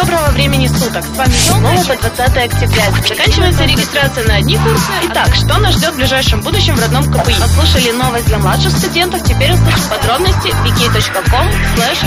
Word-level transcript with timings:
доброго 0.00 0.30
времени 0.30 0.66
суток. 0.66 1.04
С 1.04 1.16
вами 1.16 1.32
снова 1.32 1.76
по 1.84 1.94
20 1.94 2.20
октября. 2.20 2.84
Заканчивается 3.06 3.64
регистрация 3.64 4.26
на 4.26 4.36
одни 4.36 4.56
курсы. 4.56 4.90
Итак, 5.10 5.34
что 5.34 5.58
нас 5.58 5.74
ждет 5.74 5.92
в 5.92 5.96
ближайшем 5.96 6.40
будущем 6.40 6.74
в 6.74 6.80
родном 6.80 7.04
КПИ? 7.04 7.34
Послушали 7.38 7.90
новость 7.92 8.26
для 8.26 8.38
младших 8.38 8.72
студентов. 8.72 9.22
Теперь 9.24 9.52
услышим 9.52 9.90
подробности 9.90 10.48
wiki.com 10.64 11.48
slash 11.76 11.98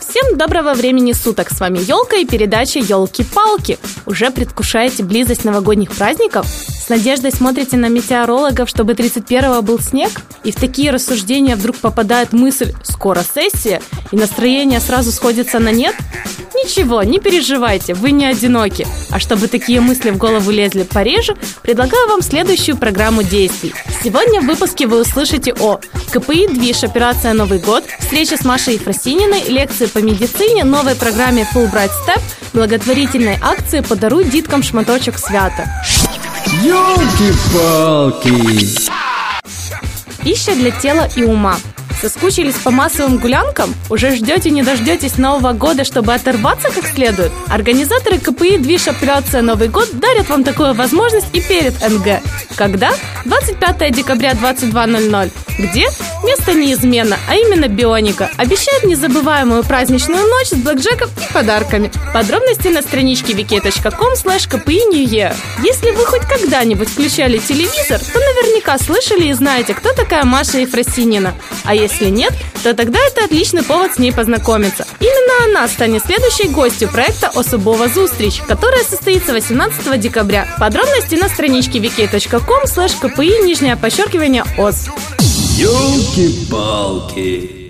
Всем 0.00 0.36
доброго 0.36 0.74
времени 0.74 1.12
суток! 1.12 1.50
С 1.50 1.60
вами 1.60 1.78
Елка 1.78 2.16
и 2.16 2.26
передача 2.26 2.80
Елки-палки. 2.80 3.78
Уже 4.06 4.30
предвкушаете 4.30 5.04
близость 5.04 5.44
новогодних 5.44 5.92
праздников? 5.92 6.46
С 6.84 6.88
надеждой 6.88 7.30
смотрите 7.30 7.76
на 7.76 7.86
метеорологов, 7.86 8.68
чтобы 8.68 8.94
31-го 8.94 9.62
был 9.62 9.78
снег? 9.78 10.10
И 10.42 10.50
в 10.50 10.56
такие 10.56 10.90
рассуждения 10.90 11.54
вдруг 11.54 11.76
попадает 11.76 12.32
мысль 12.32 12.74
«скоро 12.82 13.22
сессия», 13.22 13.80
и 14.10 14.16
настроение 14.16 14.80
сразу 14.80 15.12
сходится 15.12 15.60
на 15.60 15.70
нет? 15.70 15.94
Ничего, 16.56 17.04
не 17.04 17.20
переживайте, 17.20 17.94
вы 17.94 18.10
не 18.10 18.26
одиноки. 18.26 18.84
А 19.10 19.20
чтобы 19.20 19.46
такие 19.46 19.80
мысли 19.80 20.10
в 20.10 20.16
голову 20.16 20.50
лезли 20.50 20.82
пореже, 20.82 21.36
предлагаю 21.62 22.08
вам 22.08 22.20
следующую 22.20 22.76
программу 22.76 23.22
действий. 23.22 23.72
Сегодня 24.02 24.40
в 24.40 24.46
выпуске 24.46 24.88
вы 24.88 25.02
услышите 25.02 25.54
о 25.54 25.78
КПИ 26.12 26.48
«Движ. 26.48 26.82
Операция 26.82 27.32
Новый 27.32 27.60
год», 27.60 27.84
встреча 28.00 28.36
с 28.36 28.44
Машей 28.44 28.74
Ефросининой, 28.74 29.44
лекции 29.44 29.86
по 29.86 29.98
медицине, 29.98 30.64
новой 30.64 30.96
программе 30.96 31.46
Fulbright 31.54 31.92
Step, 32.04 32.20
благотворительной 32.52 33.38
акции 33.40 33.82
«Подаруй 33.82 34.24
диткам 34.24 34.64
шматочек 34.64 35.16
свята». 35.16 35.70
Ёлки-палки! 36.64 38.32
Пища 40.22 40.54
для 40.54 40.70
тела 40.70 41.08
и 41.16 41.24
ума. 41.24 41.56
Соскучились 42.00 42.56
по 42.56 42.70
массовым 42.70 43.18
гулянкам? 43.18 43.74
Уже 43.88 44.16
ждете 44.16 44.50
не 44.50 44.62
дождетесь 44.62 45.18
Нового 45.18 45.52
года, 45.52 45.84
чтобы 45.84 46.12
оторваться 46.14 46.70
как 46.70 46.86
следует? 46.86 47.30
Организаторы 47.48 48.18
КПИ 48.18 48.58
«Движ. 48.58 48.88
Операция 48.88 49.40
Новый 49.42 49.68
год» 49.68 49.88
дарят 49.92 50.28
вам 50.28 50.42
такую 50.42 50.74
возможность 50.74 51.28
и 51.32 51.40
перед 51.40 51.74
НГ. 51.80 52.20
Когда? 52.56 52.92
25 53.24 53.92
декабря 53.94 54.32
22.00. 54.32 55.30
Где? 55.58 55.86
Место 56.24 56.54
неизменно, 56.54 57.18
а 57.28 57.34
именно 57.34 57.66
Бионика. 57.68 58.30
Обещает 58.36 58.84
незабываемую 58.84 59.64
праздничную 59.64 60.24
ночь 60.26 60.48
с 60.48 60.54
блэкджеком 60.54 61.10
и 61.10 61.32
подарками. 61.32 61.90
Подробности 62.14 62.68
на 62.68 62.82
страничке 62.82 63.32
wiki.com 63.32 64.12
slash 64.14 64.48
Если 65.62 65.90
вы 65.90 66.04
хоть 66.06 66.22
когда-нибудь 66.22 66.88
включали 66.88 67.38
телевизор, 67.38 67.98
то 67.98 68.18
наверняка 68.18 68.78
слышали 68.78 69.26
и 69.26 69.32
знаете, 69.32 69.74
кто 69.74 69.92
такая 69.92 70.24
Маша 70.24 70.58
Ефросинина. 70.58 71.34
А 71.64 71.74
если 71.74 72.06
нет, 72.06 72.32
то 72.62 72.74
тогда 72.74 72.98
это 73.00 73.24
отличный 73.24 73.64
повод 73.64 73.94
с 73.94 73.98
ней 73.98 74.12
познакомиться. 74.12 74.86
Именно 75.00 75.44
она 75.46 75.68
станет 75.68 76.04
следующей 76.04 76.48
гостью 76.48 76.88
проекта 76.88 77.28
«Особова 77.28 77.88
Зустрич», 77.88 78.40
которая 78.46 78.84
состоится 78.84 79.32
18 79.32 80.00
декабря. 80.00 80.46
Подробности 80.58 81.16
на 81.16 81.28
страничке 81.28 81.78
wiki.com 81.78 82.64
slash 82.64 83.00
kpi 83.00 83.44
нижнее 83.44 83.76
подчеркивание 83.76 84.44
ОС. 84.56 84.88
Ёлки-палки! 85.58 87.62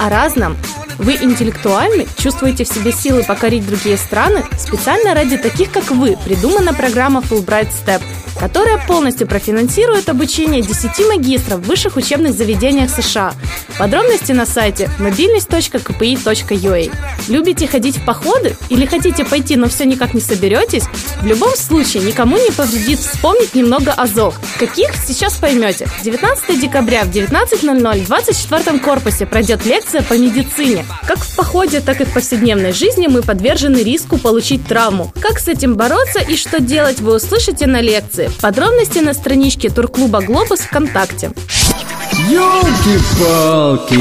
о 0.00 0.08
разном. 0.08 0.56
Вы 0.98 1.16
интеллектуальны, 1.16 2.06
чувствуете 2.16 2.64
в 2.64 2.68
себе 2.68 2.90
силы 2.90 3.22
покорить 3.22 3.66
другие 3.66 3.98
страны? 3.98 4.44
Специально 4.58 5.14
ради 5.14 5.36
таких, 5.36 5.70
как 5.70 5.90
вы, 5.90 6.16
придумана 6.24 6.72
программа 6.72 7.20
Fulbright 7.20 7.70
Step, 7.70 8.02
которая 8.38 8.78
полностью 8.86 9.26
профинансирует 9.26 10.08
обучение 10.08 10.62
10 10.62 11.08
магистров 11.08 11.60
в 11.60 11.64
высших 11.64 11.96
учебных 11.96 12.34
заведениях 12.34 12.90
США. 12.90 13.34
Подробности 13.78 14.32
на 14.32 14.44
сайте 14.44 14.90
mobilность.kpi.ua. 14.98 16.92
Любите 17.28 17.66
ходить 17.66 17.96
в 17.96 18.04
походы 18.04 18.56
или 18.68 18.84
хотите 18.84 19.24
пойти, 19.24 19.56
но 19.56 19.68
все 19.68 19.84
никак 19.84 20.12
не 20.12 20.20
соберетесь? 20.20 20.84
В 21.22 21.26
любом 21.26 21.56
случае, 21.56 22.02
никому 22.02 22.36
не 22.36 22.50
повредит 22.50 22.98
вспомнить 22.98 23.54
немного 23.54 23.92
азов. 23.92 24.38
Каких 24.58 24.94
сейчас 24.96 25.34
поймете. 25.36 25.88
19 26.04 26.60
декабря 26.60 27.04
в 27.04 27.10
19.00 27.10 28.02
в 28.02 28.06
24 28.06 28.78
корпусе 28.80 29.26
пройдет 29.26 29.64
лекция 29.64 30.02
по 30.02 30.14
медицине. 30.14 30.84
Как 31.06 31.18
в 31.18 31.36
походе, 31.36 31.80
так 31.80 32.00
и 32.00 32.04
в 32.04 32.12
повседневной 32.12 32.72
жизни 32.72 33.06
мы 33.06 33.22
подвержены 33.22 33.78
риску 33.78 34.18
получить 34.18 34.66
травму. 34.66 35.12
Как 35.20 35.38
с 35.38 35.48
этим 35.48 35.76
бороться 35.76 36.18
и 36.20 36.36
что 36.36 36.60
делать, 36.60 37.00
вы 37.00 37.14
услышите 37.14 37.66
на 37.66 37.80
лекции. 37.80 38.19
Подробности 38.42 38.98
на 38.98 39.14
страничке 39.14 39.70
турклуба 39.70 40.20
«Глобус» 40.20 40.60
ВКонтакте. 40.60 41.30
Ёлки-палки! 42.28 44.00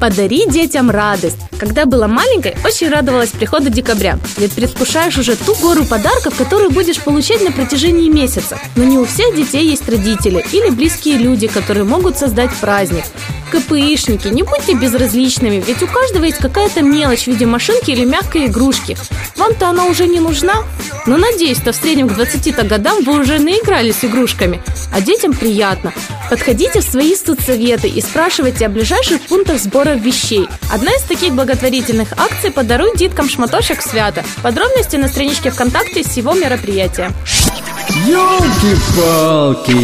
Подари 0.00 0.46
детям 0.46 0.90
радость. 0.90 1.38
Когда 1.58 1.86
была 1.86 2.06
маленькой, 2.06 2.54
очень 2.64 2.90
радовалась 2.90 3.30
приходу 3.30 3.70
декабря. 3.70 4.18
Ведь 4.36 4.52
предвкушаешь 4.52 5.16
уже 5.16 5.36
ту 5.36 5.54
гору 5.54 5.86
подарков, 5.86 6.34
которую 6.36 6.70
будешь 6.70 7.00
получать 7.00 7.42
на 7.42 7.50
протяжении 7.50 8.10
месяца. 8.10 8.58
Но 8.74 8.84
не 8.84 8.98
у 8.98 9.06
всех 9.06 9.34
детей 9.34 9.66
есть 9.66 9.88
родители 9.88 10.44
или 10.52 10.68
близкие 10.68 11.16
люди, 11.16 11.46
которые 11.46 11.84
могут 11.84 12.18
создать 12.18 12.54
праздник. 12.56 13.04
КПИшники, 13.50 14.28
не 14.28 14.42
будьте 14.42 14.74
безразличными, 14.74 15.62
ведь 15.66 15.82
у 15.82 15.86
каждого 15.86 16.24
есть 16.24 16.38
какая-то 16.38 16.82
мелочь 16.82 17.24
в 17.24 17.28
виде 17.28 17.46
машинки 17.46 17.90
или 17.90 18.04
мягкой 18.04 18.46
игрушки. 18.46 18.96
Вам-то 19.36 19.68
она 19.68 19.86
уже 19.86 20.06
не 20.06 20.20
нужна? 20.20 20.64
Но 21.06 21.16
надеюсь, 21.16 21.58
что 21.58 21.72
в 21.72 21.76
среднем 21.76 22.08
к 22.08 22.14
20 22.14 22.66
годам 22.66 23.04
вы 23.04 23.20
уже 23.20 23.38
наигрались 23.38 24.04
игрушками, 24.04 24.62
а 24.92 25.00
детям 25.00 25.32
приятно. 25.32 25.92
Подходите 26.30 26.80
в 26.80 26.84
свои 26.84 27.14
студсоветы 27.14 27.88
и 27.88 28.00
спрашивайте 28.00 28.66
о 28.66 28.68
ближайших 28.68 29.20
пунктах 29.22 29.60
сбора 29.60 29.90
вещей. 29.90 30.48
Одна 30.72 30.92
из 30.92 31.02
таких 31.02 31.32
благотворительных 31.34 32.12
акций 32.12 32.50
«Подаруй 32.50 32.96
деткам 32.96 33.28
шматочек 33.28 33.82
свята». 33.82 34.24
Подробности 34.42 34.96
на 34.96 35.08
страничке 35.08 35.50
ВКонтакте 35.50 36.02
всего 36.02 36.34
мероприятия. 36.34 37.12
Ёлки-палки! 38.06 39.74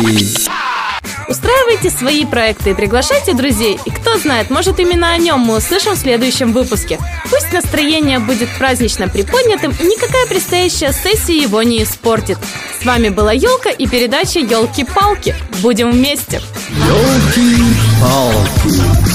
Устраивайте 1.28 1.90
свои 1.90 2.24
проекты 2.24 2.70
и 2.70 2.74
приглашайте 2.74 3.34
друзей. 3.34 3.78
И 3.84 3.90
кто 3.90 4.18
знает, 4.18 4.50
может 4.50 4.80
именно 4.80 5.12
о 5.12 5.18
нем 5.18 5.40
мы 5.40 5.56
услышим 5.56 5.94
в 5.94 5.98
следующем 5.98 6.52
выпуске. 6.52 6.98
Пусть 7.30 7.52
настроение 7.52 8.18
будет 8.18 8.48
празднично 8.58 9.08
приподнятым 9.08 9.72
и 9.78 9.84
никакая 9.84 10.26
предстоящая 10.26 10.92
сессия 10.92 11.36
его 11.36 11.62
не 11.62 11.82
испортит. 11.82 12.38
С 12.80 12.84
вами 12.84 13.10
была 13.10 13.32
Елка 13.32 13.70
и 13.70 13.86
передача 13.86 14.40
Елки-палки. 14.40 15.34
Будем 15.62 15.92
вместе! 15.92 16.40
Ёлки-палки! 16.88 19.11